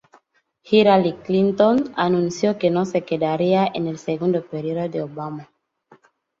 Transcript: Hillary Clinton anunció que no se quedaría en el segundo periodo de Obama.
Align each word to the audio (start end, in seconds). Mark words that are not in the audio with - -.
Hillary 0.63 1.11
Clinton 1.23 1.93
anunció 1.95 2.57
que 2.57 2.71
no 2.71 2.85
se 2.87 3.03
quedaría 3.05 3.69
en 3.71 3.85
el 3.85 3.99
segundo 3.99 4.43
periodo 4.43 4.89
de 4.89 5.03
Obama. 5.03 5.51